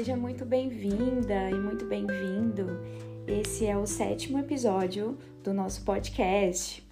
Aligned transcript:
seja 0.00 0.16
muito 0.16 0.46
bem-vinda 0.46 1.50
e 1.50 1.54
muito 1.54 1.84
bem-vindo. 1.84 2.80
Esse 3.26 3.66
é 3.66 3.76
o 3.76 3.86
sétimo 3.86 4.38
episódio 4.38 5.18
do 5.44 5.52
nosso 5.52 5.84
podcast 5.84 6.82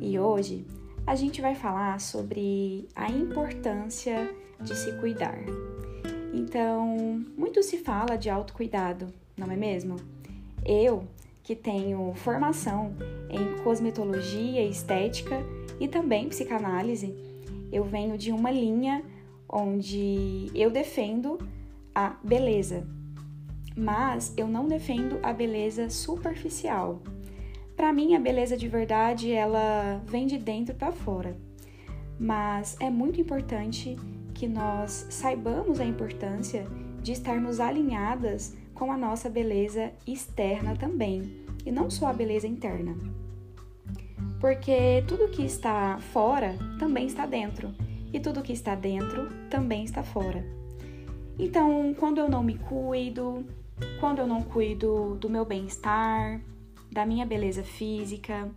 e 0.00 0.18
hoje 0.18 0.66
a 1.06 1.14
gente 1.14 1.40
vai 1.40 1.54
falar 1.54 2.00
sobre 2.00 2.88
a 2.96 3.08
importância 3.12 4.34
de 4.60 4.74
se 4.74 4.90
cuidar. 4.94 5.38
Então, 6.34 7.24
muito 7.36 7.62
se 7.62 7.78
fala 7.78 8.16
de 8.16 8.28
autocuidado, 8.28 9.06
não 9.36 9.52
é 9.52 9.56
mesmo? 9.56 9.94
Eu, 10.66 11.04
que 11.44 11.54
tenho 11.54 12.12
formação 12.16 12.92
em 13.30 13.62
cosmetologia 13.62 14.66
estética 14.66 15.36
e 15.78 15.86
também 15.86 16.28
psicanálise, 16.28 17.14
eu 17.70 17.84
venho 17.84 18.18
de 18.18 18.32
uma 18.32 18.50
linha 18.50 19.04
onde 19.48 20.50
eu 20.56 20.72
defendo 20.72 21.38
a 21.98 22.16
beleza, 22.22 22.86
mas 23.76 24.32
eu 24.36 24.46
não 24.46 24.68
defendo 24.68 25.18
a 25.20 25.32
beleza 25.32 25.90
superficial. 25.90 27.02
Para 27.74 27.92
mim, 27.92 28.14
a 28.14 28.20
beleza 28.20 28.56
de 28.56 28.68
verdade 28.68 29.32
ela 29.32 30.00
vem 30.06 30.24
de 30.24 30.38
dentro 30.38 30.76
para 30.76 30.92
fora. 30.92 31.36
Mas 32.16 32.76
é 32.78 32.88
muito 32.88 33.20
importante 33.20 33.96
que 34.32 34.46
nós 34.46 35.08
saibamos 35.10 35.80
a 35.80 35.84
importância 35.84 36.68
de 37.02 37.10
estarmos 37.10 37.58
alinhadas 37.58 38.56
com 38.74 38.92
a 38.92 38.96
nossa 38.96 39.28
beleza 39.28 39.90
externa 40.06 40.76
também, 40.76 41.44
e 41.66 41.72
não 41.72 41.90
só 41.90 42.06
a 42.06 42.12
beleza 42.12 42.46
interna. 42.46 42.96
Porque 44.40 45.02
tudo 45.08 45.30
que 45.30 45.42
está 45.42 45.98
fora 45.98 46.56
também 46.78 47.06
está 47.06 47.26
dentro, 47.26 47.74
e 48.12 48.20
tudo 48.20 48.40
que 48.40 48.52
está 48.52 48.76
dentro 48.76 49.28
também 49.50 49.82
está 49.82 50.04
fora. 50.04 50.57
Então, 51.38 51.94
quando 51.96 52.18
eu 52.18 52.28
não 52.28 52.42
me 52.42 52.58
cuido, 52.58 53.46
quando 54.00 54.18
eu 54.18 54.26
não 54.26 54.42
cuido 54.42 55.16
do 55.20 55.30
meu 55.30 55.44
bem-estar, 55.44 56.40
da 56.90 57.06
minha 57.06 57.24
beleza 57.24 57.62
física, 57.62 58.50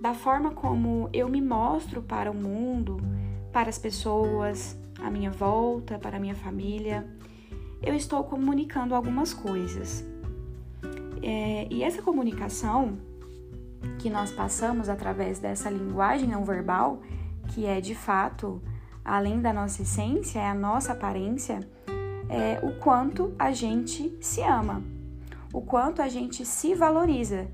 da 0.00 0.14
forma 0.14 0.52
como 0.52 1.08
eu 1.12 1.28
me 1.28 1.40
mostro 1.40 2.00
para 2.00 2.30
o 2.30 2.34
mundo, 2.34 2.98
para 3.52 3.68
as 3.68 3.78
pessoas 3.78 4.78
à 5.00 5.10
minha 5.10 5.30
volta, 5.32 5.98
para 5.98 6.16
a 6.16 6.20
minha 6.20 6.34
família, 6.34 7.06
eu 7.82 7.94
estou 7.94 8.22
comunicando 8.22 8.94
algumas 8.94 9.34
coisas. 9.34 10.04
É, 11.20 11.66
e 11.70 11.82
essa 11.82 12.02
comunicação 12.02 12.98
que 13.98 14.08
nós 14.08 14.30
passamos 14.30 14.88
através 14.88 15.40
dessa 15.40 15.68
linguagem 15.68 16.28
não 16.28 16.44
verbal, 16.44 17.00
que 17.48 17.66
é 17.66 17.80
de 17.80 17.96
fato, 17.96 18.62
além 19.04 19.40
da 19.40 19.52
nossa 19.52 19.82
essência, 19.82 20.38
é 20.38 20.48
a 20.48 20.54
nossa 20.54 20.92
aparência 20.92 21.60
é, 22.32 22.58
o 22.62 22.72
quanto 22.72 23.34
a 23.38 23.52
gente 23.52 24.16
se 24.18 24.40
ama, 24.40 24.82
o 25.52 25.60
quanto 25.60 26.00
a 26.00 26.08
gente 26.08 26.46
se 26.46 26.74
valoriza 26.74 27.46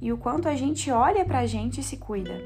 e 0.00 0.10
o 0.10 0.16
quanto 0.16 0.48
a 0.48 0.54
gente 0.54 0.90
olha 0.90 1.22
para 1.22 1.40
a 1.40 1.46
gente 1.46 1.80
e 1.80 1.84
se 1.84 1.98
cuida. 1.98 2.40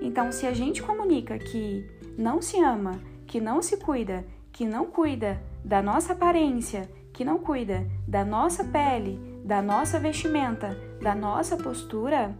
Então, 0.00 0.30
se 0.30 0.46
a 0.46 0.52
gente 0.52 0.80
comunica 0.80 1.36
que 1.38 1.84
não 2.16 2.40
se 2.40 2.56
ama, 2.60 3.00
que 3.26 3.40
não 3.40 3.60
se 3.60 3.76
cuida, 3.78 4.24
que 4.52 4.64
não 4.64 4.86
cuida 4.86 5.42
da 5.64 5.82
nossa 5.82 6.12
aparência, 6.12 6.88
que 7.12 7.24
não 7.24 7.38
cuida 7.38 7.84
da 8.06 8.24
nossa 8.24 8.62
pele, 8.64 9.18
da 9.44 9.60
nossa 9.60 9.98
vestimenta, 9.98 10.78
da 11.00 11.16
nossa 11.16 11.56
postura, 11.56 12.36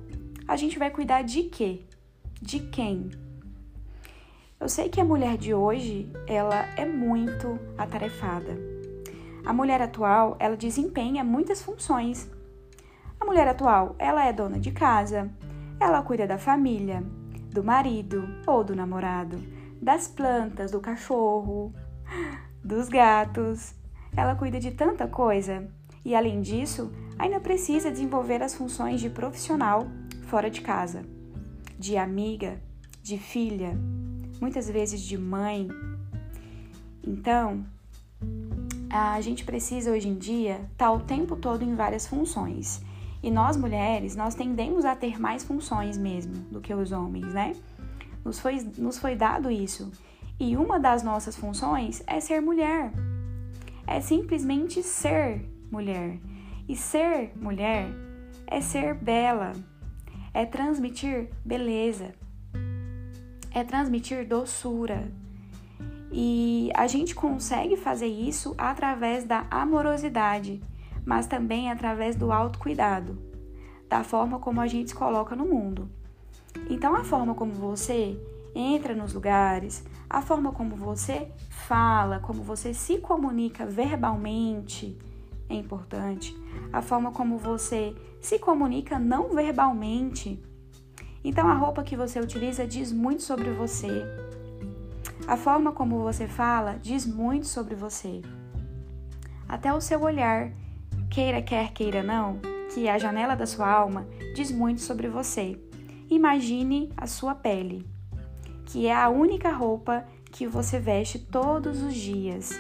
a 0.46 0.56
gente 0.56 0.78
vai 0.78 0.90
cuidar 0.90 1.22
de 1.22 1.44
quê? 1.44 1.84
De 2.40 2.60
quem? 2.60 3.10
Eu 4.62 4.68
sei 4.68 4.88
que 4.88 5.00
a 5.00 5.04
mulher 5.04 5.36
de 5.36 5.52
hoje, 5.52 6.08
ela 6.24 6.64
é 6.76 6.86
muito 6.86 7.58
atarefada. 7.76 8.56
A 9.44 9.52
mulher 9.52 9.82
atual, 9.82 10.36
ela 10.38 10.56
desempenha 10.56 11.24
muitas 11.24 11.60
funções. 11.60 12.30
A 13.18 13.24
mulher 13.24 13.48
atual, 13.48 13.96
ela 13.98 14.24
é 14.24 14.32
dona 14.32 14.60
de 14.60 14.70
casa, 14.70 15.28
ela 15.80 16.00
cuida 16.02 16.28
da 16.28 16.38
família, 16.38 17.02
do 17.50 17.64
marido 17.64 18.24
ou 18.46 18.62
do 18.62 18.76
namorado, 18.76 19.36
das 19.82 20.06
plantas, 20.06 20.70
do 20.70 20.78
cachorro, 20.78 21.74
dos 22.64 22.88
gatos. 22.88 23.74
Ela 24.16 24.36
cuida 24.36 24.60
de 24.60 24.70
tanta 24.70 25.08
coisa 25.08 25.68
e, 26.04 26.14
além 26.14 26.40
disso, 26.40 26.92
ainda 27.18 27.40
precisa 27.40 27.90
desenvolver 27.90 28.40
as 28.40 28.54
funções 28.54 29.00
de 29.00 29.10
profissional 29.10 29.88
fora 30.28 30.48
de 30.48 30.60
casa, 30.60 31.04
de 31.76 31.96
amiga, 31.96 32.62
de 33.02 33.18
filha, 33.18 33.76
muitas 34.42 34.68
vezes 34.68 35.00
de 35.00 35.16
mãe. 35.16 35.68
Então, 37.06 37.64
a 38.90 39.20
gente 39.20 39.44
precisa 39.44 39.92
hoje 39.92 40.08
em 40.08 40.18
dia 40.18 40.54
estar 40.72 40.86
tá 40.86 40.92
o 40.92 40.98
tempo 40.98 41.36
todo 41.36 41.62
em 41.62 41.76
várias 41.76 42.08
funções. 42.08 42.82
E 43.22 43.30
nós 43.30 43.56
mulheres, 43.56 44.16
nós 44.16 44.34
tendemos 44.34 44.84
a 44.84 44.96
ter 44.96 45.20
mais 45.20 45.44
funções 45.44 45.96
mesmo 45.96 46.34
do 46.50 46.60
que 46.60 46.74
os 46.74 46.90
homens, 46.90 47.32
né? 47.32 47.54
Nos 48.24 48.40
foi, 48.40 48.56
nos 48.76 48.98
foi 48.98 49.14
dado 49.14 49.48
isso. 49.48 49.92
E 50.40 50.56
uma 50.56 50.80
das 50.80 51.04
nossas 51.04 51.36
funções 51.36 52.02
é 52.04 52.18
ser 52.18 52.42
mulher. 52.42 52.92
É 53.86 54.00
simplesmente 54.00 54.82
ser 54.82 55.48
mulher. 55.70 56.18
E 56.68 56.74
ser 56.74 57.30
mulher 57.36 57.88
é 58.44 58.60
ser 58.60 58.94
bela, 58.94 59.52
é 60.34 60.44
transmitir 60.44 61.28
beleza, 61.44 62.12
é 63.54 63.64
transmitir 63.64 64.26
doçura. 64.26 65.10
E 66.10 66.70
a 66.74 66.86
gente 66.86 67.14
consegue 67.14 67.76
fazer 67.76 68.06
isso 68.06 68.54
através 68.58 69.24
da 69.24 69.46
amorosidade, 69.50 70.62
mas 71.06 71.26
também 71.26 71.70
através 71.70 72.14
do 72.16 72.30
autocuidado, 72.30 73.18
da 73.88 74.04
forma 74.04 74.38
como 74.38 74.60
a 74.60 74.66
gente 74.66 74.90
se 74.90 74.94
coloca 74.94 75.34
no 75.34 75.46
mundo. 75.46 75.88
Então, 76.68 76.94
a 76.94 77.02
forma 77.02 77.34
como 77.34 77.52
você 77.52 78.18
entra 78.54 78.94
nos 78.94 79.14
lugares, 79.14 79.84
a 80.08 80.20
forma 80.20 80.52
como 80.52 80.76
você 80.76 81.28
fala, 81.48 82.20
como 82.20 82.42
você 82.42 82.74
se 82.74 82.98
comunica 82.98 83.64
verbalmente 83.64 84.98
é 85.48 85.54
importante. 85.54 86.36
A 86.72 86.82
forma 86.82 87.10
como 87.12 87.38
você 87.38 87.94
se 88.20 88.38
comunica 88.38 88.98
não 88.98 89.34
verbalmente 89.34 90.42
então 91.24 91.48
a 91.48 91.54
roupa 91.54 91.84
que 91.84 91.96
você 91.96 92.18
utiliza 92.18 92.66
diz 92.66 92.92
muito 92.92 93.22
sobre 93.22 93.50
você. 93.50 94.04
A 95.26 95.36
forma 95.36 95.72
como 95.72 96.02
você 96.02 96.26
fala 96.26 96.78
diz 96.82 97.06
muito 97.06 97.46
sobre 97.46 97.74
você. 97.74 98.22
Até 99.48 99.72
o 99.72 99.80
seu 99.80 100.02
olhar, 100.02 100.50
queira 101.10 101.40
quer 101.40 101.72
queira 101.72 102.02
não, 102.02 102.40
que 102.74 102.88
é 102.88 102.92
a 102.92 102.98
janela 102.98 103.36
da 103.36 103.46
sua 103.46 103.70
alma, 103.70 104.06
diz 104.34 104.50
muito 104.50 104.80
sobre 104.80 105.08
você. 105.08 105.60
Imagine 106.10 106.90
a 106.96 107.06
sua 107.06 107.34
pele, 107.34 107.86
que 108.66 108.86
é 108.86 108.94
a 108.94 109.08
única 109.08 109.52
roupa 109.52 110.04
que 110.30 110.46
você 110.46 110.80
veste 110.80 111.18
todos 111.18 111.82
os 111.82 111.94
dias. 111.94 112.50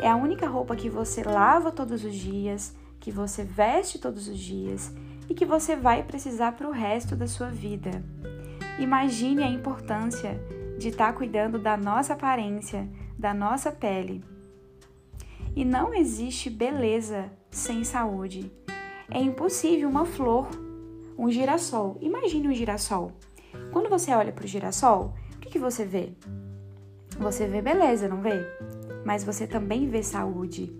É 0.00 0.08
a 0.08 0.16
única 0.16 0.46
roupa 0.46 0.76
que 0.76 0.90
você 0.90 1.22
lava 1.22 1.70
todos 1.70 2.04
os 2.04 2.14
dias, 2.14 2.76
que 3.00 3.10
você 3.10 3.42
veste 3.42 3.98
todos 3.98 4.28
os 4.28 4.38
dias 4.38 4.92
e 5.28 5.34
que 5.34 5.44
você 5.44 5.76
vai 5.76 6.02
precisar 6.02 6.52
para 6.52 6.68
o 6.68 6.72
resto 6.72 7.16
da 7.16 7.26
sua 7.26 7.48
vida. 7.48 8.02
Imagine 8.78 9.42
a 9.42 9.48
importância 9.48 10.40
de 10.78 10.88
estar 10.88 11.08
tá 11.08 11.12
cuidando 11.12 11.58
da 11.58 11.76
nossa 11.76 12.14
aparência, 12.14 12.88
da 13.18 13.32
nossa 13.32 13.70
pele. 13.70 14.24
E 15.54 15.64
não 15.64 15.92
existe 15.94 16.48
beleza 16.48 17.30
sem 17.50 17.84
saúde. 17.84 18.50
É 19.10 19.20
impossível 19.20 19.88
uma 19.88 20.06
flor, 20.06 20.48
um 21.18 21.30
girassol. 21.30 21.98
Imagine 22.00 22.48
um 22.48 22.54
girassol. 22.54 23.12
Quando 23.70 23.88
você 23.88 24.12
olha 24.12 24.32
para 24.32 24.44
o 24.44 24.48
girassol, 24.48 25.14
o 25.36 25.38
que, 25.40 25.50
que 25.50 25.58
você 25.58 25.84
vê? 25.84 26.14
Você 27.18 27.46
vê 27.46 27.60
beleza, 27.60 28.08
não 28.08 28.22
vê? 28.22 28.40
Mas 29.04 29.22
você 29.22 29.46
também 29.46 29.86
vê 29.88 30.02
saúde. 30.02 30.74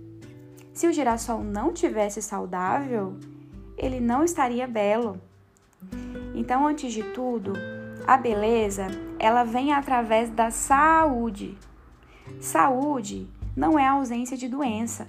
Se 0.72 0.86
o 0.86 0.92
girassol 0.92 1.44
não 1.44 1.72
tivesse 1.72 2.22
saudável, 2.22 3.18
ele 3.82 3.98
não 3.98 4.22
estaria 4.22 4.66
belo. 4.66 5.20
Então, 6.34 6.66
antes 6.66 6.92
de 6.92 7.02
tudo, 7.02 7.52
a 8.06 8.16
beleza, 8.16 8.86
ela 9.18 9.42
vem 9.42 9.72
através 9.72 10.30
da 10.30 10.50
saúde. 10.52 11.58
Saúde 12.40 13.28
não 13.56 13.76
é 13.76 13.86
ausência 13.86 14.36
de 14.36 14.48
doença. 14.48 15.06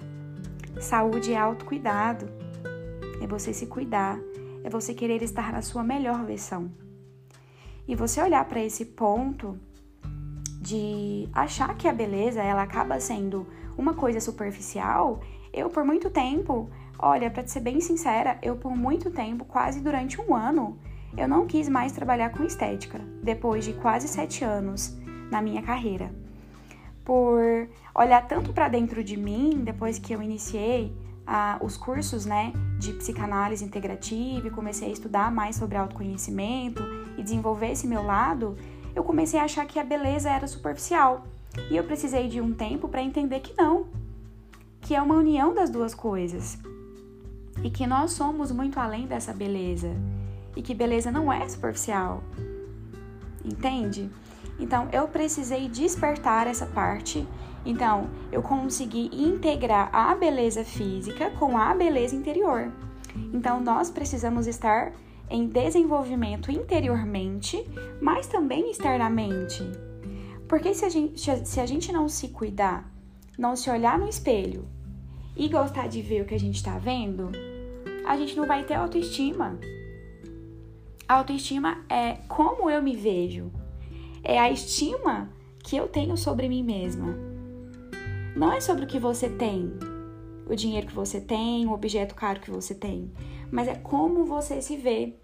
Saúde 0.80 1.32
é 1.32 1.38
autocuidado. 1.38 2.26
É 3.22 3.26
você 3.26 3.54
se 3.54 3.66
cuidar, 3.66 4.18
é 4.64 4.68
você 4.68 4.92
querer 4.92 5.22
estar 5.22 5.52
na 5.52 5.62
sua 5.62 5.84
melhor 5.84 6.24
versão. 6.24 6.70
E 7.86 7.94
você 7.94 8.20
olhar 8.20 8.44
para 8.46 8.62
esse 8.62 8.84
ponto 8.84 9.58
de 10.60 11.28
achar 11.32 11.76
que 11.76 11.86
a 11.86 11.92
beleza 11.92 12.42
ela 12.42 12.62
acaba 12.62 12.98
sendo 12.98 13.46
uma 13.76 13.94
coisa 13.94 14.20
superficial, 14.20 15.20
eu 15.52 15.68
por 15.70 15.84
muito 15.84 16.10
tempo 16.10 16.68
Olha, 16.98 17.30
para 17.30 17.46
ser 17.46 17.60
bem 17.60 17.80
sincera, 17.80 18.38
eu 18.42 18.56
por 18.56 18.74
muito 18.74 19.10
tempo, 19.10 19.44
quase 19.44 19.80
durante 19.80 20.20
um 20.20 20.34
ano, 20.34 20.78
eu 21.16 21.28
não 21.28 21.46
quis 21.46 21.68
mais 21.68 21.92
trabalhar 21.92 22.30
com 22.30 22.44
estética, 22.44 23.00
depois 23.22 23.64
de 23.64 23.72
quase 23.74 24.08
sete 24.08 24.44
anos 24.44 24.96
na 25.30 25.42
minha 25.42 25.62
carreira. 25.62 26.10
por 27.04 27.68
olhar 27.94 28.26
tanto 28.26 28.54
para 28.54 28.66
dentro 28.66 29.04
de 29.04 29.14
mim 29.14 29.60
depois 29.62 29.98
que 29.98 30.14
eu 30.14 30.22
iniciei 30.22 30.96
ah, 31.26 31.58
os 31.60 31.76
cursos, 31.76 32.24
né, 32.24 32.50
de 32.78 32.94
psicanálise 32.94 33.62
integrativa 33.62 34.48
e 34.48 34.50
comecei 34.50 34.88
a 34.88 34.92
estudar 34.92 35.30
mais 35.30 35.56
sobre 35.56 35.76
autoconhecimento 35.76 36.82
e 37.18 37.22
desenvolver 37.22 37.72
esse 37.72 37.86
meu 37.86 38.02
lado, 38.02 38.56
eu 38.94 39.04
comecei 39.04 39.38
a 39.38 39.44
achar 39.44 39.66
que 39.66 39.78
a 39.78 39.84
beleza 39.84 40.30
era 40.30 40.46
superficial. 40.46 41.26
E 41.70 41.76
eu 41.76 41.84
precisei 41.84 42.28
de 42.28 42.40
um 42.40 42.52
tempo 42.52 42.88
para 42.88 43.02
entender 43.02 43.40
que 43.40 43.54
não, 43.56 43.86
que 44.80 44.94
é 44.94 45.00
uma 45.00 45.16
união 45.16 45.54
das 45.54 45.70
duas 45.70 45.94
coisas. 45.94 46.58
E 47.62 47.70
que 47.70 47.86
nós 47.86 48.12
somos 48.12 48.50
muito 48.50 48.78
além 48.78 49.06
dessa 49.06 49.32
beleza. 49.32 49.90
E 50.56 50.62
que 50.62 50.74
beleza 50.74 51.10
não 51.10 51.32
é 51.32 51.48
superficial. 51.48 52.22
Entende? 53.44 54.10
Então 54.58 54.88
eu 54.92 55.08
precisei 55.08 55.68
despertar 55.68 56.46
essa 56.46 56.66
parte. 56.66 57.26
Então 57.64 58.08
eu 58.30 58.42
consegui 58.42 59.10
integrar 59.12 59.88
a 59.92 60.14
beleza 60.14 60.64
física 60.64 61.30
com 61.30 61.56
a 61.56 61.74
beleza 61.74 62.14
interior. 62.14 62.70
Então 63.32 63.60
nós 63.60 63.90
precisamos 63.90 64.46
estar 64.46 64.92
em 65.30 65.46
desenvolvimento 65.46 66.50
interiormente, 66.50 67.64
mas 68.00 68.26
também 68.26 68.70
externamente. 68.70 69.62
Porque 70.48 70.74
se 70.74 70.84
a 70.84 70.88
gente, 70.88 71.46
se 71.46 71.60
a 71.60 71.66
gente 71.66 71.92
não 71.92 72.08
se 72.08 72.28
cuidar, 72.28 72.92
não 73.38 73.56
se 73.56 73.70
olhar 73.70 73.98
no 73.98 74.08
espelho 74.08 74.68
e 75.36 75.48
gostar 75.48 75.88
de 75.88 76.02
ver 76.02 76.22
o 76.22 76.24
que 76.24 76.34
a 76.34 76.40
gente 76.40 76.56
está 76.56 76.78
vendo, 76.78 77.30
a 78.06 78.16
gente 78.16 78.36
não 78.36 78.46
vai 78.46 78.64
ter 78.64 78.74
autoestima. 78.74 79.58
A 81.08 81.14
autoestima 81.14 81.84
é 81.88 82.14
como 82.28 82.70
eu 82.70 82.82
me 82.82 82.96
vejo, 82.96 83.50
é 84.22 84.38
a 84.38 84.50
estima 84.50 85.30
que 85.62 85.76
eu 85.76 85.88
tenho 85.88 86.16
sobre 86.16 86.48
mim 86.48 86.62
mesma. 86.62 87.16
Não 88.36 88.52
é 88.52 88.60
sobre 88.60 88.84
o 88.84 88.88
que 88.88 88.98
você 88.98 89.28
tem, 89.28 89.72
o 90.48 90.54
dinheiro 90.54 90.86
que 90.86 90.94
você 90.94 91.20
tem, 91.20 91.66
o 91.66 91.72
objeto 91.72 92.14
caro 92.14 92.40
que 92.40 92.50
você 92.50 92.74
tem, 92.74 93.12
mas 93.50 93.68
é 93.68 93.74
como 93.74 94.24
você 94.24 94.60
se 94.60 94.76
vê. 94.76 95.16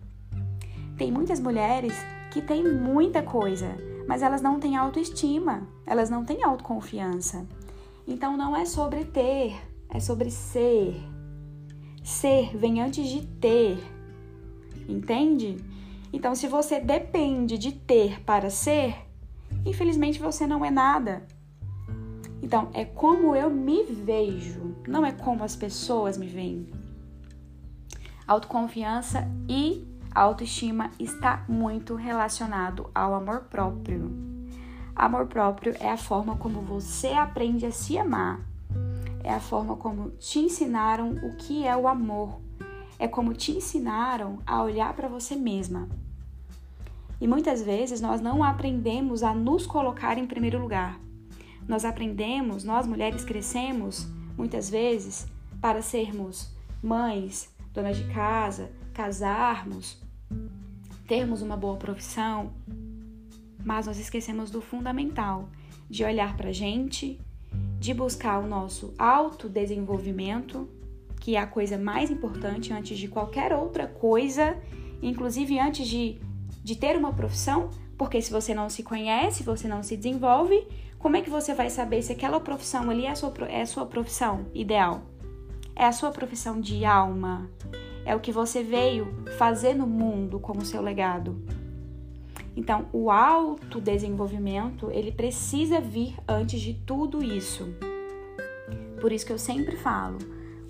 Tem 0.96 1.10
muitas 1.10 1.40
mulheres 1.40 1.94
que 2.30 2.40
têm 2.40 2.62
muita 2.62 3.22
coisa, 3.22 3.74
mas 4.06 4.22
elas 4.22 4.42
não 4.42 4.58
têm 4.58 4.76
autoestima, 4.76 5.68
elas 5.86 6.10
não 6.10 6.24
têm 6.24 6.42
autoconfiança. 6.42 7.46
Então 8.06 8.36
não 8.36 8.56
é 8.56 8.64
sobre 8.64 9.04
ter, 9.04 9.60
é 9.88 10.00
sobre 10.00 10.30
ser. 10.30 10.96
Ser 12.02 12.56
vem 12.56 12.80
antes 12.80 13.08
de 13.08 13.26
ter. 13.26 13.78
Entende? 14.88 15.56
Então, 16.12 16.34
se 16.34 16.48
você 16.48 16.80
depende 16.80 17.56
de 17.56 17.72
ter 17.72 18.20
para 18.22 18.50
ser, 18.50 18.96
infelizmente 19.64 20.18
você 20.18 20.46
não 20.46 20.64
é 20.64 20.70
nada. 20.70 21.26
Então, 22.42 22.70
é 22.72 22.84
como 22.84 23.36
eu 23.36 23.48
me 23.50 23.84
vejo, 23.84 24.76
não 24.88 25.06
é 25.06 25.12
como 25.12 25.44
as 25.44 25.54
pessoas 25.54 26.18
me 26.18 26.26
veem. 26.26 26.68
Autoconfiança 28.26 29.28
e 29.48 29.86
autoestima 30.14 30.90
está 30.98 31.44
muito 31.48 31.94
relacionado 31.94 32.90
ao 32.94 33.14
amor 33.14 33.42
próprio. 33.42 34.10
Amor 34.94 35.26
próprio 35.26 35.74
é 35.80 35.90
a 35.90 35.96
forma 35.96 36.36
como 36.36 36.60
você 36.60 37.08
aprende 37.08 37.64
a 37.64 37.70
se 37.70 37.96
amar. 37.96 38.40
É 39.22 39.32
a 39.32 39.40
forma 39.40 39.76
como 39.76 40.10
te 40.12 40.40
ensinaram 40.40 41.12
o 41.12 41.36
que 41.36 41.66
é 41.66 41.76
o 41.76 41.86
amor. 41.86 42.40
É 42.98 43.06
como 43.06 43.32
te 43.32 43.52
ensinaram 43.52 44.38
a 44.46 44.62
olhar 44.62 44.92
para 44.94 45.08
você 45.08 45.36
mesma. 45.36 45.88
E 47.20 47.28
muitas 47.28 47.62
vezes 47.62 48.00
nós 48.00 48.20
não 48.20 48.42
aprendemos 48.42 49.22
a 49.22 49.34
nos 49.34 49.66
colocar 49.66 50.18
em 50.18 50.26
primeiro 50.26 50.58
lugar. 50.58 50.98
Nós 51.68 51.84
aprendemos, 51.84 52.64
nós 52.64 52.86
mulheres 52.86 53.24
crescemos 53.24 54.08
muitas 54.36 54.68
vezes 54.68 55.26
para 55.60 55.82
sermos 55.82 56.50
mães, 56.82 57.54
donas 57.72 57.96
de 57.96 58.04
casa, 58.12 58.72
casarmos, 59.00 59.96
termos 61.08 61.40
uma 61.40 61.56
boa 61.56 61.78
profissão, 61.78 62.52
mas 63.64 63.86
nós 63.86 63.98
esquecemos 63.98 64.50
do 64.50 64.60
fundamental, 64.60 65.48
de 65.88 66.04
olhar 66.04 66.36
para 66.36 66.50
a 66.50 66.52
gente, 66.52 67.18
de 67.78 67.94
buscar 67.94 68.38
o 68.38 68.46
nosso 68.46 68.92
autodesenvolvimento, 68.98 70.68
que 71.18 71.34
é 71.34 71.38
a 71.38 71.46
coisa 71.46 71.78
mais 71.78 72.10
importante 72.10 72.74
antes 72.74 72.98
de 72.98 73.08
qualquer 73.08 73.54
outra 73.54 73.86
coisa, 73.86 74.54
inclusive 75.02 75.58
antes 75.58 75.88
de 75.88 76.20
de 76.62 76.76
ter 76.76 76.94
uma 76.94 77.14
profissão, 77.14 77.70
porque 77.96 78.20
se 78.20 78.30
você 78.30 78.54
não 78.54 78.68
se 78.68 78.82
conhece, 78.82 79.42
você 79.42 79.66
não 79.66 79.82
se 79.82 79.96
desenvolve, 79.96 80.68
como 80.98 81.16
é 81.16 81.22
que 81.22 81.30
você 81.30 81.54
vai 81.54 81.70
saber 81.70 82.02
se 82.02 82.12
aquela 82.12 82.38
profissão 82.38 82.90
ali 82.90 83.06
é 83.06 83.10
a 83.10 83.14
sua, 83.14 83.32
é 83.48 83.62
a 83.62 83.66
sua 83.66 83.86
profissão 83.86 84.44
ideal? 84.52 85.00
É 85.74 85.86
a 85.86 85.92
sua 85.92 86.10
profissão 86.10 86.60
de 86.60 86.84
alma? 86.84 87.50
É 88.04 88.14
o 88.14 88.20
que 88.20 88.32
você 88.32 88.62
veio 88.62 89.24
fazer 89.38 89.74
no 89.74 89.86
mundo 89.86 90.38
como 90.40 90.64
seu 90.64 90.82
legado? 90.82 91.42
Então, 92.56 92.86
o 92.92 93.10
autodesenvolvimento, 93.10 94.90
ele 94.90 95.12
precisa 95.12 95.80
vir 95.80 96.16
antes 96.28 96.60
de 96.60 96.74
tudo 96.74 97.22
isso. 97.22 97.68
Por 99.00 99.12
isso 99.12 99.24
que 99.24 99.32
eu 99.32 99.38
sempre 99.38 99.76
falo, 99.76 100.18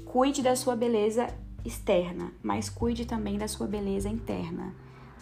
cuide 0.05 0.43
da 0.43 0.55
sua 0.55 0.77
beleza 0.77 1.27
externa, 1.65 2.33
mas 2.43 2.69
cuide 2.69 3.07
também 3.07 3.39
da 3.39 3.49
sua 3.49 3.67
beleza 3.67 4.09
interna 4.09 4.75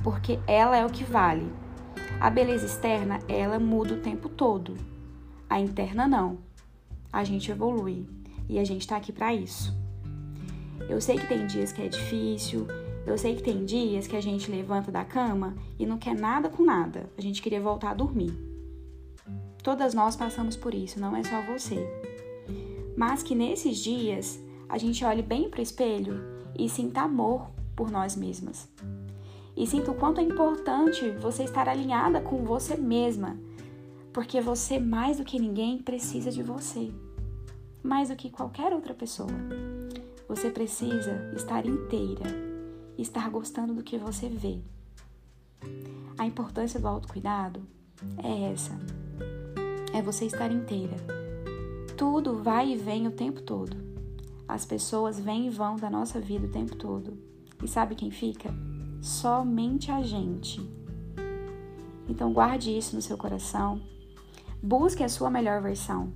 porque 0.03 0.39
ela 0.47 0.77
é 0.77 0.85
o 0.85 0.91
que 0.91 1.05
vale. 1.05 1.51
A 2.21 2.31
beleza 2.31 2.67
externa, 2.67 3.19
ela 3.29 3.59
muda 3.59 3.95
o 3.95 4.01
tempo 4.01 4.29
todo. 4.29 4.75
A 5.49 5.61
interna 5.61 6.07
não. 6.07 6.39
A 7.13 7.25
gente 7.25 7.51
evolui 7.51 8.07
e 8.49 8.59
a 8.59 8.65
gente 8.65 8.87
tá 8.87 8.97
aqui 8.97 9.13
para 9.13 9.35
isso. 9.35 9.77
Eu 10.89 11.01
sei 11.01 11.19
que 11.19 11.27
tem 11.27 11.47
dias 11.47 11.73
que 11.73 11.83
é 11.83 11.89
difícil, 11.89 12.67
eu 13.07 13.17
sei 13.17 13.37
que 13.37 13.43
tem 13.43 13.65
dias 13.65 14.07
que 14.07 14.17
a 14.17 14.21
gente 14.21 14.51
levanta 14.51 14.91
da 14.91 15.05
cama 15.05 15.55
e 15.79 15.87
não 15.87 15.99
quer 15.99 16.15
nada 16.15 16.49
com 16.49 16.65
nada. 16.65 17.11
A 17.17 17.21
gente 17.21 17.43
queria 17.43 17.61
voltar 17.61 17.91
a 17.91 17.95
dormir. 17.95 18.33
Todas 19.63 19.93
nós 19.95 20.17
passamos 20.17 20.57
por 20.57 20.75
isso, 20.75 20.99
não 20.99 21.17
é 21.17 21.23
só 21.23 21.43
você. 21.43 21.77
Mas 22.97 23.23
que 23.23 23.35
nesses 23.35 23.79
dias 23.79 24.41
a 24.69 24.79
gente 24.79 25.05
olhe 25.05 25.23
bem 25.23 25.49
para 25.49 25.61
o 25.61 25.63
espelho 25.63 26.23
e 26.59 26.69
sinta 26.69 27.03
amor 27.03 27.51
por 27.77 27.91
nós 27.91 28.17
mesmas 28.17 28.69
e 29.59 29.67
sinta 29.67 29.91
o 29.91 29.95
quanto 29.95 30.21
é 30.21 30.23
importante 30.23 31.11
você 31.21 31.43
estar 31.43 31.69
alinhada 31.69 32.21
com 32.21 32.45
você 32.45 32.77
mesma, 32.77 33.37
porque 34.13 34.41
você, 34.41 34.79
mais 34.79 35.19
do 35.19 35.25
que 35.25 35.37
ninguém, 35.37 35.79
precisa 35.79 36.31
de 36.31 36.45
você, 36.45 36.93
mais 37.83 38.09
do 38.09 38.15
que 38.15 38.31
qualquer 38.31 38.73
outra 38.73 38.95
pessoa. 38.95 39.29
Você 40.29 40.51
precisa 40.51 41.33
estar 41.35 41.65
inteira, 41.67 42.25
estar 42.99 43.29
gostando 43.31 43.75
do 43.75 43.83
que 43.83 43.97
você 43.97 44.29
vê. 44.29 44.61
A 46.19 46.27
importância 46.27 46.79
do 46.79 46.87
autocuidado 46.87 47.63
é 48.23 48.53
essa: 48.53 48.79
é 49.95 50.03
você 50.03 50.27
estar 50.27 50.53
inteira. 50.53 50.97
Tudo 51.97 52.43
vai 52.43 52.73
e 52.73 52.77
vem 52.77 53.09
o 53.09 53.13
tempo 53.13 53.43
todo. 53.43 53.77
As 54.47 54.65
pessoas 54.65 55.19
vêm 55.19 55.47
e 55.47 55.51
vão 55.51 55.77
da 55.77 55.91
nossa 55.91 56.21
vida 56.21 56.47
o 56.47 56.51
tempo 56.51 56.77
todo. 56.77 57.19
E 57.63 57.67
sabe 57.67 57.95
quem 57.95 58.11
fica? 58.11 58.55
somente 59.01 59.91
a 59.91 60.03
gente. 60.03 60.61
Então 62.09 62.33
guarde 62.33 62.77
isso 62.77 62.97
no 62.97 63.03
seu 63.03 63.17
coração. 63.17 63.81
Busque 64.63 65.05
a 65.05 65.09
sua 65.09 65.31
melhor 65.31 65.63
versão. 65.63 66.13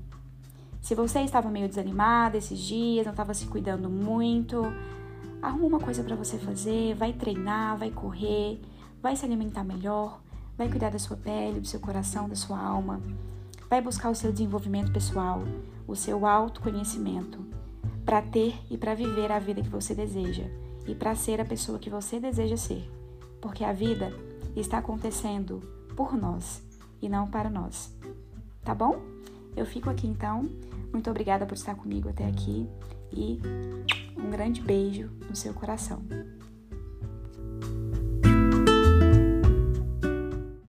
Se 0.82 0.96
você 0.96 1.20
estava 1.20 1.48
meio 1.48 1.68
desanimada 1.68 2.36
esses 2.36 2.58
dias, 2.58 3.06
não 3.06 3.12
estava 3.12 3.32
se 3.32 3.46
cuidando 3.46 3.88
muito, 3.88 4.64
arruma 5.40 5.66
uma 5.66 5.80
coisa 5.80 6.02
para 6.02 6.16
você 6.16 6.36
fazer, 6.38 6.96
vai 6.96 7.12
treinar, 7.12 7.78
vai 7.78 7.92
correr, 7.92 8.60
vai 9.00 9.14
se 9.14 9.24
alimentar 9.24 9.62
melhor, 9.62 10.20
vai 10.58 10.68
cuidar 10.68 10.90
da 10.90 10.98
sua 10.98 11.16
pele, 11.16 11.60
do 11.60 11.68
seu 11.68 11.78
coração, 11.78 12.28
da 12.28 12.34
sua 12.34 12.60
alma, 12.60 13.00
vai 13.70 13.80
buscar 13.80 14.10
o 14.10 14.14
seu 14.14 14.32
desenvolvimento 14.32 14.92
pessoal, 14.92 15.44
o 15.86 15.94
seu 15.94 16.26
autoconhecimento, 16.26 17.38
para 18.04 18.20
ter 18.20 18.58
e 18.68 18.76
para 18.76 18.92
viver 18.92 19.30
a 19.30 19.38
vida 19.38 19.62
que 19.62 19.68
você 19.68 19.94
deseja 19.94 20.44
e 20.84 20.96
para 20.96 21.14
ser 21.14 21.40
a 21.40 21.44
pessoa 21.44 21.78
que 21.78 21.88
você 21.88 22.18
deseja 22.18 22.56
ser, 22.56 22.90
porque 23.40 23.62
a 23.62 23.72
vida 23.72 24.12
está 24.56 24.78
acontecendo 24.78 25.60
por 25.94 26.16
nós 26.16 26.60
e 27.00 27.08
não 27.08 27.30
para 27.30 27.48
nós. 27.48 27.96
Tá 28.64 28.74
bom? 28.74 29.00
Eu 29.54 29.66
fico 29.66 29.90
aqui 29.90 30.06
então. 30.06 30.48
Muito 30.92 31.10
obrigada 31.10 31.46
por 31.46 31.54
estar 31.54 31.74
comigo 31.74 32.08
até 32.08 32.26
aqui 32.26 32.68
e 33.10 33.40
um 34.18 34.30
grande 34.30 34.60
beijo 34.60 35.10
no 35.28 35.34
seu 35.34 35.54
coração. 35.54 36.02